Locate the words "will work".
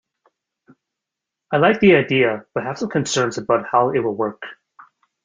3.99-4.41